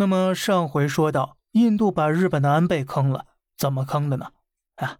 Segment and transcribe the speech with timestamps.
[0.00, 4.30] 那么上回说到，印度把日本的安倍坑了，怎么坑的呢？
[4.76, 4.98] 啊，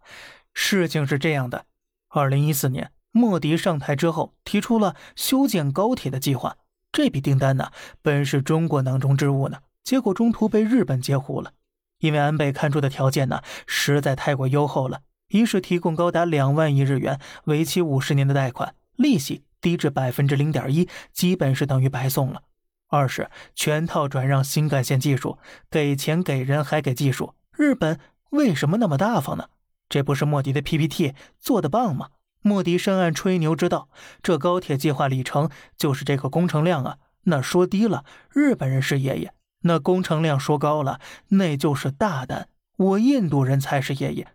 [0.53, 1.67] 事情是这样的：
[2.08, 6.57] 二零一四年，莫迪上台之后，提出了修建高铁的计划。
[6.91, 7.71] 这笔订单呢，
[8.03, 11.52] 本是中国囊中之物呢，结果中途被日本截胡了。
[12.00, 15.02] 因为安倍看出的条件呢，实在太过优厚了。
[15.28, 22.42] 一是提供高达两万亿日元、为期五十年的贷款，利息低至百分之零点一，基本是等于白送了。
[22.89, 25.39] 二是全套转让新干线技术，
[25.71, 28.00] 给钱给人还给技术，日本
[28.31, 29.49] 为什么那么大方呢？
[29.89, 32.09] 这不是莫迪的 PPT 做的棒吗？
[32.41, 33.89] 莫迪深谙吹牛之道，
[34.23, 36.98] 这高铁计划里程就是这个工程量啊。
[37.25, 39.31] 那说低了，日本人是爷爷；
[39.62, 42.48] 那工程量说高了，那就是大单。
[42.77, 44.29] 我印度人才是爷爷。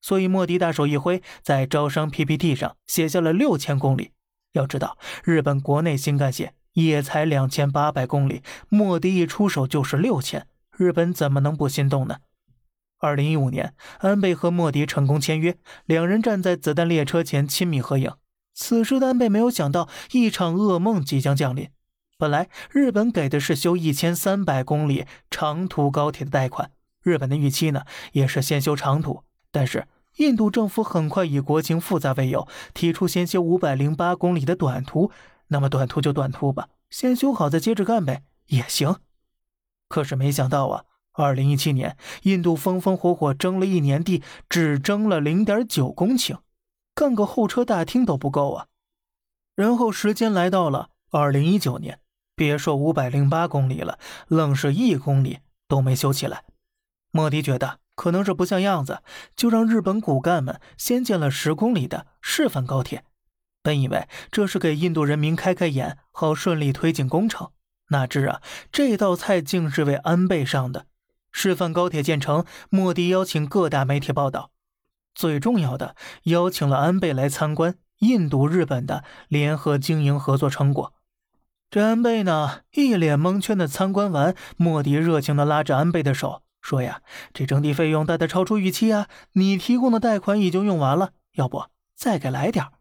[0.00, 4.12] 所以莫迪大手一挥，在招商 PPT 上写下了六千公里。
[4.52, 6.54] 要知道，日本国内新干线。
[6.86, 10.46] 也才两千八百公里，莫迪一出手就是六千，
[10.76, 12.18] 日本怎么能不心动呢？
[13.00, 18.12] 二零一五年，安倍和莫迪成功签约，两人站在子弹列车前亲密合影。
[18.54, 21.68] 此时的安倍没有想到，一场噩梦即将降临。
[22.16, 26.70] 本来日本给的是修一千三百公里长途高铁的贷款，
[27.02, 29.86] 日本的预期呢也是先修长途，但是
[30.16, 35.10] 印度政府很快以国情复杂为由，提出先修五百零八公里的短途。
[35.50, 38.96] 那么短途就短途吧，先修好再接着干呗，也行。
[39.88, 46.38] 可是没想到啊，二零一七年印度风风火火争了一年地，只争了零点九公顷，
[46.94, 48.66] 干个候车大厅都不够啊。
[49.54, 52.00] 然后时间来到了二零一九年，
[52.34, 56.44] 别说五百零八公里了，愣是一公里都没修起来。
[57.10, 59.02] 莫迪觉得可能是不像样子，
[59.34, 63.04] 就让日本骨干们先建了十公里的示范高铁。
[63.68, 67.50] 本以为这是给印度人民开开眼，好顺利推进工程，
[67.90, 68.40] 哪知啊，
[68.72, 70.86] 这道菜竟是为安倍上的。
[71.30, 74.52] 示范高铁建成，莫迪邀请各大媒体报道，
[75.14, 80.94] 最重要的，邀请了安倍来参观印度日本的联合经营合作成果。
[81.70, 87.02] 这安倍呢，一脸蒙圈的参观完，莫迪热情的拉着安倍的手说：“呀，
[87.34, 89.06] 这征地费用大大超出预期啊！
[89.32, 92.72] 你提供的贷款已经用完了，要不再给来点儿。”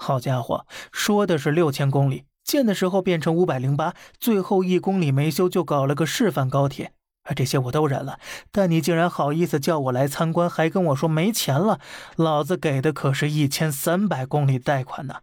[0.00, 6.92] 好家伙，说的是六千公里，建的时候变成五百零八，最后一公里没修就搞了个示范高铁，
[7.24, 8.20] 啊，这些我都忍了，
[8.52, 11.80] 但你竟然好意思叫我来参观，还跟我说没钱了，
[12.14, 15.16] 老子给的可是一千三百公里贷款呢。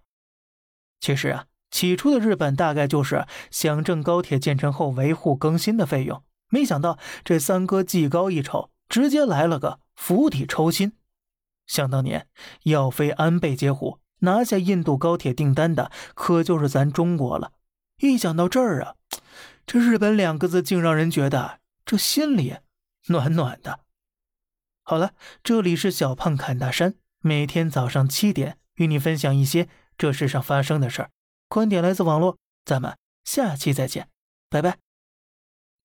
[1.00, 10.92] 其实啊，起初的日本大概就是想挣高铁建成后维护更新的费用，没想到这三哥技高一筹，直接来了个釜底抽薪。
[11.66, 12.28] 想当年，
[12.64, 14.00] 要非安倍接虎。
[14.26, 17.54] 拿下印度高铁订单的可就是咱中国了。
[18.00, 18.96] 一想到这儿啊，
[19.66, 22.58] 这日本两个字竟让人觉得这心里
[23.08, 23.80] 暖暖的。
[24.84, 31.10] 好了，这里是小胖侃大山，每天早上七点与你分享一些这世上发生的事儿，
[31.48, 34.10] 观点来自网络，咱们下期再见，
[34.50, 34.85] 拜拜。